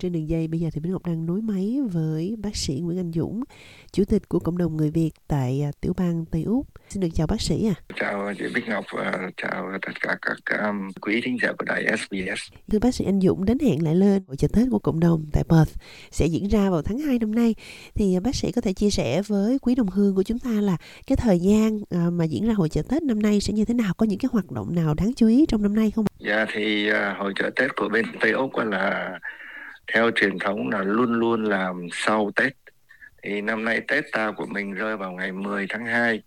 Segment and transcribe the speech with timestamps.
[0.00, 2.98] Trên đường dây bây giờ thì Bích Ngọc đang nối máy với bác sĩ Nguyễn
[2.98, 3.42] Anh Dũng,
[3.92, 6.66] chủ tịch của cộng đồng người Việt tại à, tiểu bang Tây Úc.
[6.88, 7.74] Xin được chào bác sĩ ạ.
[7.88, 7.94] À.
[7.96, 11.96] Chào chị Bích Ngọc và chào tất cả các um, quý thính giả của đài
[11.98, 12.52] SBS.
[12.70, 15.26] Thưa bác sĩ Anh Dũng đến hẹn lại lên hội chợ Tết của cộng đồng
[15.32, 15.76] tại Perth
[16.10, 17.54] sẽ diễn ra vào tháng 2 năm nay.
[17.94, 20.50] Thì à, bác sĩ có thể chia sẻ với quý đồng hương của chúng ta
[20.50, 20.76] là
[21.06, 23.74] cái thời gian à, mà diễn ra hội chợ Tết năm nay sẽ như thế
[23.74, 23.94] nào?
[23.96, 26.04] Có những cái hoạt động nào đáng chú ý trong năm nay không?
[26.18, 29.18] Dạ thì uh, hội chợ Tết của bên Tây Úc là
[29.92, 32.52] theo truyền thống là luôn luôn làm sau Tết.
[33.22, 36.22] Thì năm nay Tết ta của mình rơi vào ngày 10 tháng 2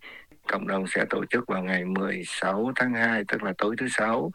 [0.47, 4.31] cộng đồng sẽ tổ chức vào ngày 16 tháng 2 tức là tối thứ sáu,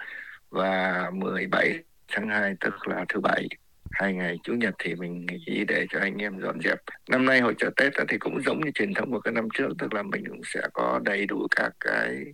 [0.51, 1.79] và 17
[2.13, 3.49] tháng 2 tức là thứ bảy.
[3.91, 6.79] Hai ngày chủ nhật thì mình nghỉ để cho anh em dọn dẹp.
[7.11, 9.69] Năm nay hội chợ tết thì cũng giống như truyền thống của các năm trước,
[9.79, 12.25] tức là mình cũng sẽ có đầy đủ các cái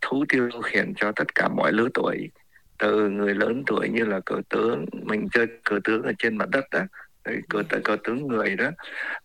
[0.00, 2.30] thú tiêu khiển cho tất cả mọi lứa tuổi
[2.80, 6.48] từ người lớn tuổi như là cờ tướng mình chơi cờ tướng ở trên mặt
[6.50, 6.80] đất đó
[7.48, 8.70] cờ cờ tướng người đó.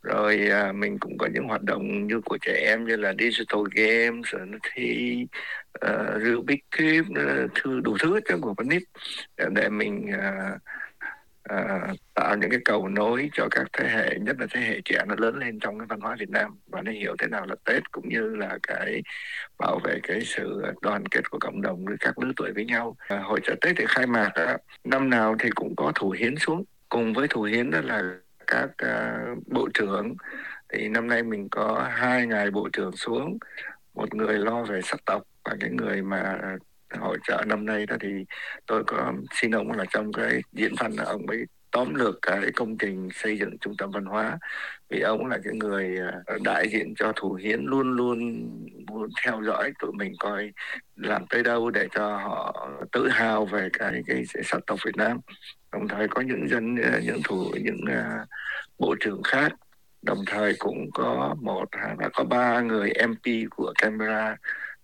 [0.03, 3.61] Rồi à, mình cũng có những hoạt động như của trẻ em như là digital
[3.75, 5.25] games rồi nó thi
[5.85, 8.83] uh, Rubik cube thư đủ thứ cho của con nít
[9.37, 10.61] để, để mình uh,
[11.49, 14.99] à, tạo những cái cầu nối cho các thế hệ nhất là thế hệ trẻ
[15.07, 16.59] nó lớn lên trong cái văn hóa Việt Nam.
[16.67, 19.01] Và nó hiểu thế nào là Tết cũng như là cái
[19.57, 22.97] bảo vệ cái sự đoàn kết của cộng đồng với các lứa tuổi với nhau.
[23.07, 26.35] À, hội chợ Tết thì khai mạc uh, năm nào thì cũng có thủ hiến
[26.35, 26.63] xuống.
[26.89, 28.03] Cùng với thủ hiến đó là
[28.47, 30.15] các à, bộ trưởng.
[30.73, 33.37] Thì năm nay mình có hai ngài bộ trưởng xuống
[33.93, 36.39] một người lo về sắc tộc và cái người mà
[36.89, 38.25] hội trợ năm nay đó thì
[38.65, 42.51] tôi có xin ông là trong cái diễn văn là ông ấy tóm lược cái
[42.55, 44.39] công trình xây dựng trung tâm văn hóa.
[44.89, 48.17] Vì ông là cái người à, đại diện cho thủ hiến luôn luôn
[48.87, 50.51] muốn theo dõi tụi mình coi
[50.95, 55.19] làm tới đâu để cho họ tự hào về cái cái sắc tộc Việt Nam.
[55.71, 58.27] Đồng thời có những dân à, những thủ những uh,
[58.79, 59.53] bộ trưởng khác.
[60.01, 61.65] Đồng thời cũng có một
[61.99, 64.35] là có ba người MP của Canberra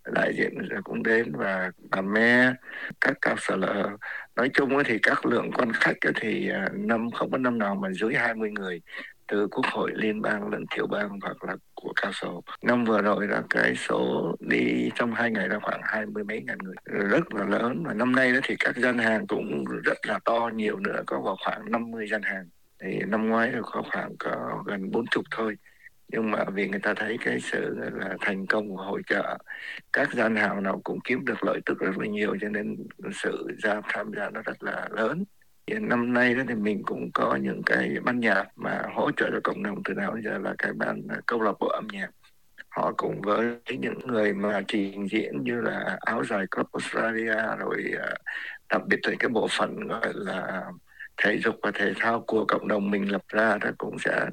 [0.04, 0.54] đại diện
[0.84, 2.52] cũng đến và bà me
[3.00, 3.88] các cao sở lợ.
[4.36, 7.88] Nói chung thì các lượng quan khách thì à, năm, không có năm nào mà
[7.90, 8.80] dưới 20 người
[9.28, 13.02] từ quốc hội, liên bang lẫn tiểu bang hoặc là của cao sổ năm vừa
[13.02, 16.74] rồi là cái số đi trong hai ngày là khoảng hai mươi mấy ngàn người.
[16.84, 20.50] Rất là lớn và năm nay đó thì các gian hàng cũng rất là to,
[20.54, 22.48] nhiều nữa có vào khoảng 50 gian hàng.
[22.82, 25.56] Thì năm ngoái là có khoảng có gần bốn chục thôi
[26.12, 29.38] nhưng mà vì người ta thấy cái sự là thành công của hội trợ
[29.92, 32.76] các gian hàng nào cũng kiếm được lợi tức rất là nhiều, cho nên
[33.12, 35.24] sự ra tham gia nó rất là lớn.
[35.66, 39.30] Thì năm nay đó thì mình cũng có những cái ban nhạc mà hỗ trợ
[39.32, 42.08] cho cộng đồng từ nào giờ là cái ban câu lạc bộ âm nhạc.
[42.68, 47.92] Họ cùng với những người mà trình diễn như là áo dài club Australia, rồi
[48.00, 48.14] à,
[48.68, 50.62] đặc biệt là cái bộ phận gọi là
[51.16, 54.26] thể dục và thể thao của cộng đồng mình lập ra đó cũng sẽ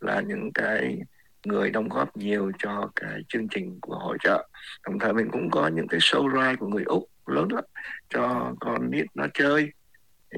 [0.00, 0.98] là những cái
[1.46, 4.48] người đóng góp nhiều cho cái chương trình của hội trợ.
[4.84, 7.64] Đồng thời mình cũng có những cái show ride của người úc lớn lắm,
[8.08, 9.70] cho con nít nó chơi.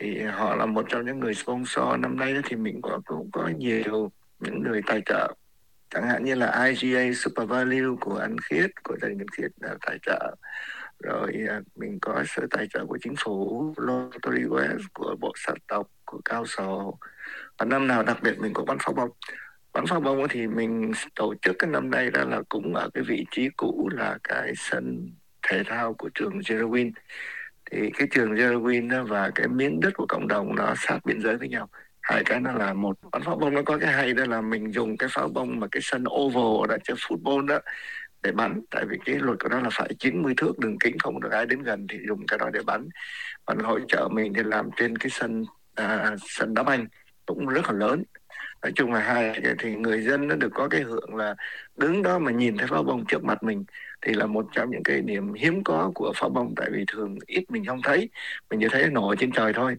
[0.00, 1.98] Thì họ là một trong những người sponsor.
[1.98, 5.34] Năm nay thì mình có, cũng có nhiều những người tài trợ.
[5.90, 9.74] Chẳng hạn như là IGA Super Value của anh Khiết, của gia đình Khiết là
[9.86, 10.34] tài trợ.
[11.02, 15.56] Rồi à, mình có sự tài trợ của chính phủ, Lottery West, của bộ sản
[15.68, 16.98] tộc, của cao sổ.
[17.58, 19.10] Và năm nào đặc biệt mình có bắn pháo bông
[19.72, 23.04] bắn pháo bông thì mình tổ chức cái năm nay đó là cũng ở cái
[23.04, 25.10] vị trí cũ là cái sân
[25.42, 26.92] thể thao của trường Jerwin
[27.70, 31.36] thì cái trường Jerwin và cái miếng đất của cộng đồng nó sát biên giới
[31.36, 31.68] với nhau.
[32.00, 32.98] Hai cái nó là một.
[33.12, 35.66] Bắn pháo bông nó có cái hay đó là mình dùng cái pháo bông mà
[35.70, 37.58] cái sân oval đã chơi football đó
[38.22, 38.60] để bắn.
[38.70, 41.46] Tại vì cái luật của nó là phải 90 thước đường kính không được ai
[41.46, 42.88] đến gần thì dùng cái đó để bắn.
[43.44, 46.86] Còn hỗ trợ mình thì làm trên cái sân à, sân đá banh
[47.26, 48.02] cũng rất là lớn
[48.62, 51.34] nói chung là hai thì người dân nó được có cái hưởng là
[51.76, 53.64] đứng đó mà nhìn thấy pháo bông trước mặt mình
[54.02, 57.18] thì là một trong những cái điểm hiếm có của pháo bông, tại vì thường
[57.26, 58.10] ít mình không thấy,
[58.50, 59.76] mình chỉ thấy nổ trên trời thôi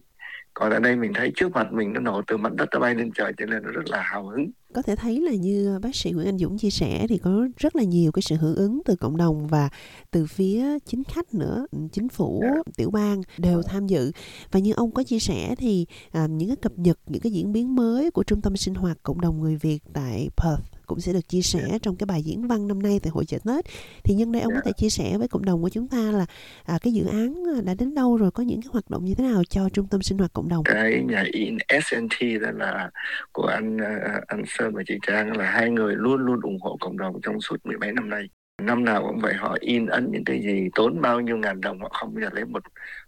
[0.54, 2.96] còn ở đây mình thấy trước mặt mình nó nổ từ mặt đất nó bay
[2.96, 5.96] lên trời cho nên nó rất là hào hứng có thể thấy là như bác
[5.96, 8.82] sĩ Nguyễn Anh Dũng chia sẻ thì có rất là nhiều cái sự hưởng ứng
[8.86, 9.70] từ cộng đồng và
[10.12, 12.40] từ phía chính khách nữa chính phủ.
[12.44, 12.62] Dạ.
[12.78, 14.12] tiểu bang đều tham dự
[14.52, 17.52] và như ông có chia sẻ thì à, những cái cập nhật những cái diễn
[17.52, 21.14] biến mới của trung tâm sinh hoạt cộng đồng người Việt tại Perth cũng sẽ
[21.14, 21.60] được chia sẻ.
[21.72, 21.78] Dạ.
[21.82, 23.66] trong cái bài diễn văn năm nay tại hội chợ Tết
[24.04, 24.62] thì nhân đây ông có dạ.
[24.66, 26.26] thể chia sẻ với cộng đồng của chúng ta là
[26.66, 29.24] à, cái dự án đã đến đâu rồi có những cái hoạt động như thế
[29.24, 32.90] nào cho trung tâm sinh hoạt cộng đồng cái nhà in SNT đó là
[33.32, 36.78] của anh à, anh Sơn và chị Trang là hai người luôn luôn ủng hộ
[36.80, 38.30] cộng đồng trong suốt mười mấy năm nay
[38.62, 41.80] năm nào cũng vậy họ in ấn những cái gì tốn bao nhiêu ngàn đồng
[41.82, 42.64] họ không bao giờ lấy một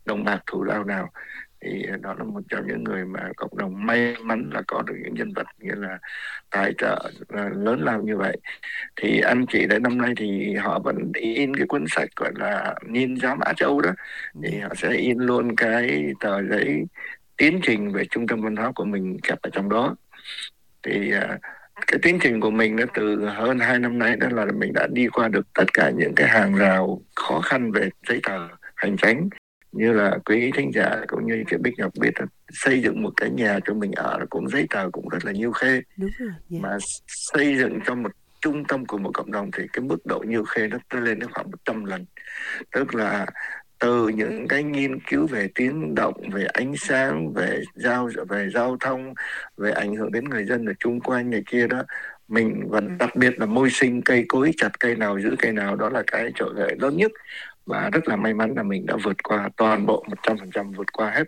[0.05, 1.09] đồng bạc thủ lao nào
[1.61, 4.95] thì đó là một trong những người mà cộng đồng may mắn là có được
[5.03, 5.99] những nhân vật nghĩa là
[6.49, 7.11] tài trợ
[7.55, 8.37] lớn lao như vậy.
[8.95, 12.75] Thì anh chị đến năm nay thì họ vẫn in cái cuốn sách gọi là
[12.87, 13.91] nhìn giá mã châu đó.
[14.43, 16.83] Thì họ sẽ in luôn cái tờ giấy
[17.37, 19.95] tiến trình về trung tâm văn hóa của mình kẹp ở trong đó.
[20.83, 21.39] Thì uh,
[21.87, 24.87] cái tiến trình của mình nó từ hơn hai năm nay đó là mình đã
[24.91, 28.97] đi qua được tất cả những cái hàng rào khó khăn về giấy tờ hành
[28.97, 29.29] chính
[29.71, 33.11] như là quý thính giả cũng như cái bích ngọc biết là xây dựng một
[33.17, 35.81] cái nhà cho mình ở cũng giấy tờ cũng rất là nhiều khê.
[35.97, 36.59] Đúng rồi, dạ.
[36.61, 36.77] mà
[37.07, 40.43] xây dựng cho một trung tâm của một cộng đồng thì cái mức độ nhiều
[40.43, 42.05] khê nó lên đến khoảng 100 lần.
[42.71, 43.25] Tức là
[43.79, 48.77] từ những cái nghiên cứu về tiếng động về ánh sáng về giao về giao
[48.79, 49.13] thông
[49.57, 51.83] về ảnh hưởng đến người dân ở chung quanh này kia đó
[52.27, 55.75] mình vẫn đặc biệt là môi sinh cây cối chặt cây nào giữ cây nào
[55.75, 57.11] đó là cái trở ngại lớn nhất
[57.65, 61.11] và rất là may mắn là mình đã vượt qua toàn bộ 100% vượt qua
[61.11, 61.23] hết.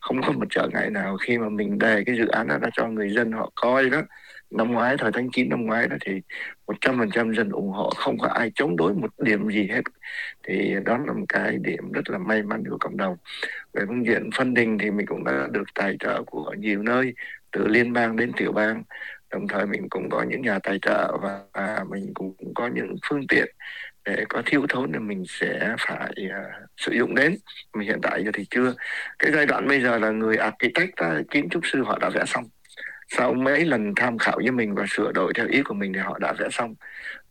[0.00, 2.68] Không có một trở ngại nào khi mà mình đề cái dự án đó ra
[2.72, 4.02] cho người dân họ coi đó.
[4.50, 6.20] Năm ngoái thời tháng 9 năm ngoái đó thì
[6.66, 9.82] 100% dân ủng hộ không có ai chống đối một điểm gì hết.
[10.42, 13.16] Thì đó là một cái điểm rất là may mắn của cộng đồng.
[13.72, 17.14] Về phương diện phân đình thì mình cũng đã được tài trợ của nhiều nơi
[17.52, 18.82] từ liên bang đến tiểu bang.
[19.30, 22.94] Đồng thời mình cũng có những nhà tài trợ và, và mình cũng có những
[23.08, 23.46] phương tiện
[24.06, 27.36] để có thiếu thốn thì mình sẽ phải uh, sử dụng đến.
[27.74, 28.74] Mà hiện tại giờ thì chưa.
[29.18, 32.24] Cái giai đoạn bây giờ là người architect à, kiến trúc sư họ đã vẽ
[32.26, 32.44] xong.
[33.08, 36.00] Sau mấy lần tham khảo với mình và sửa đổi theo ý của mình thì
[36.00, 36.74] họ đã vẽ xong.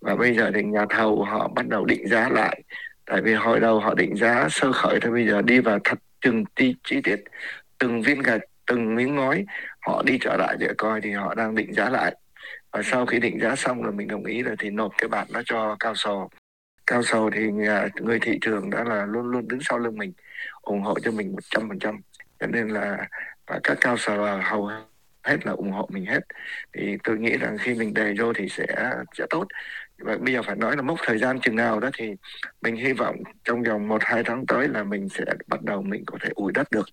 [0.01, 2.61] Và bây giờ thì nhà thầu họ bắt đầu định giá lại.
[3.05, 5.99] Tại vì hồi đầu họ định giá sơ khởi thì bây giờ đi vào thật
[6.21, 7.23] từng ti chi tiết
[7.79, 9.45] từng viên gạch từng miếng ngói
[9.79, 12.15] họ đi trở lại để coi thì họ đang định giá lại.
[12.71, 15.27] Và sau khi định giá xong rồi mình đồng ý rồi thì nộp cái bản
[15.33, 16.27] đó cho cao sò
[16.87, 20.13] cao sầu thì à, người thị trường đã là luôn luôn đứng sau lưng mình,
[20.61, 22.01] ủng hộ cho mình một trăm phần trăm.
[22.39, 23.07] Cho nên là
[23.47, 24.69] và các cao sầu hầu
[25.23, 26.19] hết là ủng hộ mình hết.
[26.73, 28.65] Thì tôi nghĩ rằng khi mình đề vô thì sẽ
[29.17, 29.45] sẽ tốt.
[29.97, 32.15] Và bây giờ phải nói là mốc thời gian chừng nào đó thì
[32.61, 36.03] mình hy vọng trong vòng một, hai tháng tới là mình sẽ bắt đầu mình
[36.07, 36.89] có thể ủi đất được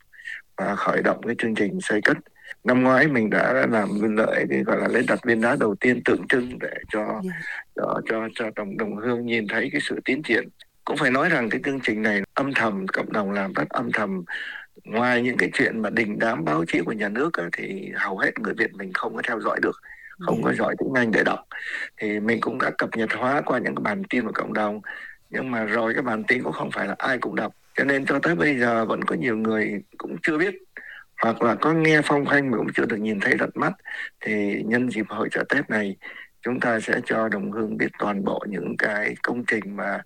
[0.56, 2.16] và khởi động cái chương trình xây cất
[2.64, 6.02] năm ngoái mình đã làm lợi thì gọi là lấy đặt viên đá đầu tiên
[6.04, 7.20] tượng trưng để cho.
[7.24, 7.32] Dạ.
[7.76, 10.48] cho cho cho đồng đồng hương nhìn thấy cái sự tiến triển
[10.84, 13.92] cũng phải nói rằng cái chương trình này âm thầm cộng đồng làm rất âm
[13.92, 14.24] thầm
[14.84, 18.18] ngoài những cái chuyện mà đình đám báo chí của nhà nước á, thì hầu
[18.18, 19.80] hết người Việt mình không có theo dõi được
[20.18, 20.56] không có dạ.
[20.58, 21.40] giỏi tiếng Anh để đọc
[21.96, 24.80] thì mình cũng đã cập nhật hóa qua những cái bản tin của cộng đồng
[25.30, 28.06] nhưng mà rồi cái bản tin cũng không phải là ai cũng đọc cho nên
[28.06, 30.54] cho tới bây giờ vẫn có nhiều người cũng chưa biết
[31.22, 33.72] hoặc là có nghe phong phanh mà cũng chưa được nhìn thấy tận mắt,
[34.20, 35.96] thì nhân dịp hội trợ Tết này,
[36.42, 40.02] chúng ta sẽ cho đồng hương biết toàn bộ những cái công trình mà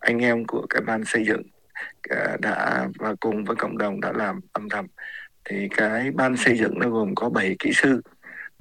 [0.00, 1.42] anh em của cái ban xây dựng
[2.10, 4.86] à, đã và cùng với cộng đồng đã làm âm thầm.
[5.44, 8.02] Thì cái ban xây dựng nó gồm có 7 kỹ sư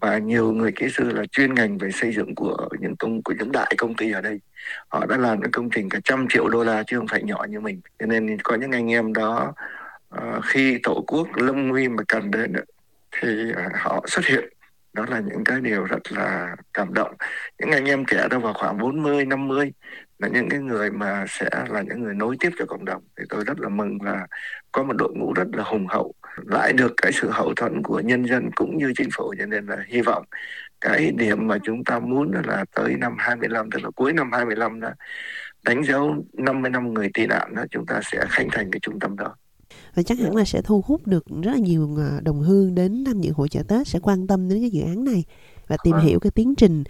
[0.02, 3.34] và nhiều người kỹ sư là chuyên ngành về xây dựng của những công, của
[3.40, 4.40] những đại công ty ở đây.
[4.88, 7.46] Họ đã làm những công trình cả trăm triệu đô la chứ không phải nhỏ
[7.50, 7.82] như mình.
[8.00, 9.54] Cho nên có những anh em đó
[10.16, 12.54] uh, khi tổ quốc lâm nguy mà cần đến
[13.12, 14.50] thì uh, họ xuất hiện.
[14.94, 17.16] Đó là những cái điều rất là cảm động.
[17.60, 19.72] Những anh em trẻ đâu vào khoảng 40, 50
[20.20, 23.04] là những cái người mà sẽ là những người nối tiếp cho cộng đồng.
[23.18, 24.28] Thì tôi rất là mừng là
[24.72, 26.14] có một đội ngũ rất là hùng hậu
[26.46, 29.34] lại được cái sự hậu thuẫn của nhân dân cũng như chính phủ.
[29.40, 30.26] Cho nên là hy vọng
[30.82, 34.80] cái điểm mà chúng ta muốn là tới năm 25 tức là cuối năm 25
[34.80, 34.90] đó
[35.66, 39.00] đánh dấu 50 năm người tị nạn đó chúng ta sẽ khánh thành cái trung
[39.00, 39.36] tâm đó
[40.00, 43.04] và chắc hẳn là sẽ thu hút được rất là nhiều à, đồng hương đến
[43.06, 45.24] tham dự hội chợ Tết sẽ quan tâm đến cái dự án này
[45.68, 46.06] và tìm vâng.
[46.06, 46.84] hiểu cái tiến trình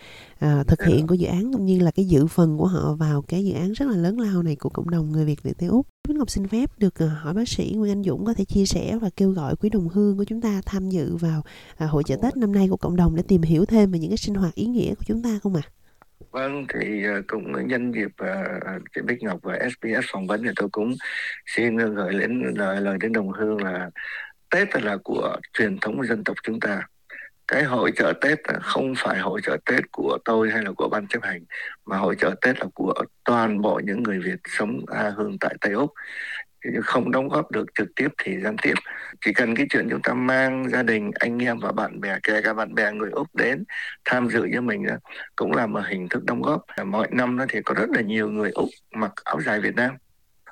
[0.45, 3.21] uh, thực hiện của dự án cũng như là cái dự phần của họ vào
[3.21, 5.69] cái dự án rất là lớn lao này của cộng đồng người Việt tại Tây
[5.69, 5.87] Úc.
[6.07, 8.65] Bích Ngọc xin phép được uh, hỏi bác sĩ Nguyễn Anh Dũng có thể chia
[8.65, 11.43] sẻ và kêu gọi quý đồng hương của chúng ta tham dự vào
[11.83, 14.11] uh, hội chợ Tết năm nay của cộng đồng để tìm hiểu thêm về những
[14.11, 15.61] cái sinh hoạt ý nghĩa của chúng ta không ạ?
[15.65, 15.78] À?
[16.31, 20.27] Vâng, thì ờ, cũng nhân dịp ờ, ờ, uh, chị Bích Ngọc và SBS phỏng
[20.27, 20.93] vấn thì tôi cũng
[21.45, 23.89] xin gửi đến lời lời đến đồng hương là
[24.49, 26.87] Tết là của truyền thống dân tộc chúng ta.
[27.47, 31.07] Cái hội trợ Tết không phải hội trợ Tết của tôi hay là của ban
[31.07, 31.43] chấp hành
[31.85, 32.93] mà hội trợ Tết là của
[33.25, 35.93] toàn bộ những người Việt sống A Hương tại Tây Úc
[36.83, 38.73] không đóng góp được trực tiếp thì gián tiếp.
[39.25, 42.41] Chỉ cần cái chuyện chúng ta mang gia đình anh em và bạn bè kể
[42.41, 43.63] cả bạn bè người úc đến
[44.05, 44.95] tham dự với mình đó,
[45.35, 46.65] cũng là một hình thức đóng góp.
[46.85, 49.91] Mọi năm đó thì có rất là nhiều người úc mặc áo dài việt nam.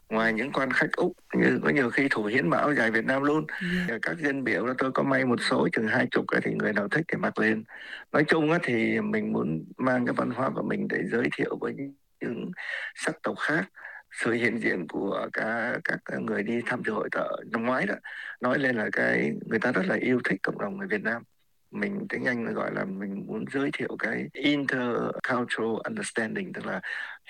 [0.10, 3.06] Ngoài những quan khách úc như có nhiều khi thủ hiến mà áo dài việt
[3.06, 3.46] nam luôn.
[3.62, 3.90] Yeah.
[3.90, 3.98] Dạ.
[4.02, 6.88] các dân biểu là tôi có may một số chừng hai chục thì người nào
[6.88, 7.64] thích thì mặc lên.
[8.12, 11.58] Nói chung á thì mình muốn mang cái văn hóa của mình để giới thiệu
[11.62, 11.74] với
[12.22, 12.52] những
[12.96, 13.66] sắc tộc khác
[14.12, 17.96] sự hiện diện của cả các người đi tham dự hội trợ năm ngoái đó
[18.42, 21.24] nói lên là cái người ta rất là yêu thích cộng đồng người Việt Nam.
[21.72, 26.82] Mình tiếng Anh gọi là mình muốn giới thiệu cái intercultural understanding tức là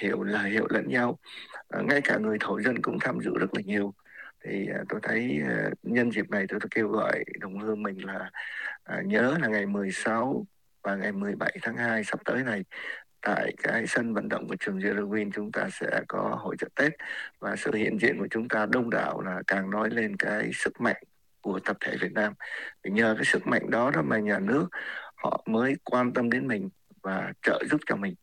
[0.01, 1.19] hiểu là hiểu lẫn nhau.
[1.69, 3.93] À, ngay cả người thổ dân cũng tham dự rất là nhiều.
[4.45, 8.05] Thì à, tôi thấy à, nhân dịp này tôi, tôi kêu gọi đồng hương mình
[8.05, 8.31] là
[8.83, 10.45] à, nhớ là ngày 16
[10.83, 12.63] và ngày 17 tháng 2 sắp tới này
[13.21, 16.93] tại cái sân vận động của trường Jerwin chúng ta sẽ có hội trợ Tết
[17.39, 20.81] và sự hiện diện của chúng ta đông đảo là càng nói lên cái sức
[20.81, 21.03] mạnh
[21.41, 22.33] của tập thể Việt Nam.
[22.83, 24.67] Vì nhờ cái sức mạnh đó đó mà nhà nước
[25.15, 26.69] họ mới quan tâm đến mình
[27.01, 28.15] và trợ giúp cho mình.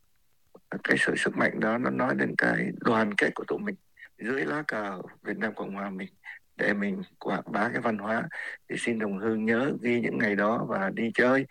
[0.83, 3.75] Cái sự sức mạnh đó nó nói đến cái đoàn kết của tụi mình
[4.17, 6.09] dưới lá cờ Việt Nam Cộng Hòa mình,
[6.55, 8.23] để mình quảng bá cái văn hóa,
[8.69, 11.45] thì xin đồng hương nhớ ghi những ngày đó và đi chơi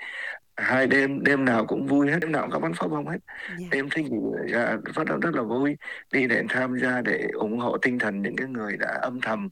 [0.56, 3.18] hai đêm đêm nào cũng vui hết đêm nào cũng có bắn pháo bông hết
[3.46, 3.58] yeah.
[3.58, 3.66] Dạ.
[3.70, 4.16] đêm thích gì
[4.52, 5.76] ra phát rất là vui
[6.12, 9.48] đi để tham gia để ủng hộ tinh thần những cái người đã âm thầm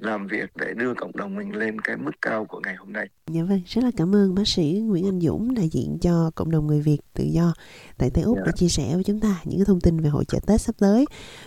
[0.00, 3.08] làm việc để đưa cộng đồng mình lên cái mức cao của ngày hôm nay.
[3.26, 6.50] Dạ vâng, rất là cảm ơn bác sĩ Nguyễn Anh Dũng đại diện cho cộng
[6.50, 7.54] đồng người Việt tự do
[7.98, 8.46] tại Tây Úc yeah.
[8.46, 10.74] đã chia sẻ với chúng ta những cái thông tin về hội chợ Tết sắp
[10.78, 11.04] tới.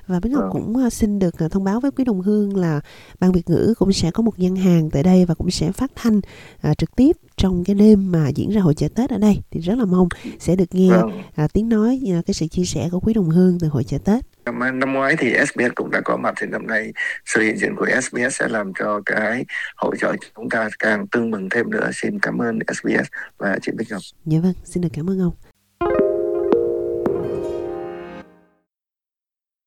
[0.07, 0.51] Và Bích Ngọc vâng.
[0.51, 2.81] cũng à, xin được à, thông báo với quý đồng hương là
[3.19, 5.91] ban Việt ngữ cũng sẽ có một gian hàng tại đây và cũng sẽ phát
[5.95, 9.41] thanh uh, trực tiếp trong cái đêm mà diễn ra hội chợ Tết ở đây
[9.51, 10.07] thì rất là mong
[10.39, 11.21] sẽ được nghe vâng.
[11.43, 13.97] uh, tiếng nói uh, cái sự chia sẻ của quý đồng hương từ hội chợ
[13.97, 14.25] Tết.
[14.45, 16.93] Năm, năm ngoái thì SBS cũng đã có mặt thì năm nay
[17.25, 19.45] sự hiện diện của SBS sẽ làm cho cái
[19.75, 21.89] hội trợ chúng ta càng tương mừng thêm nữa.
[21.93, 23.07] Xin cảm ơn SBS
[23.37, 24.01] và chị Bích Ngọc.
[24.25, 25.52] Dạ vâng, xin được cảm ơn ông.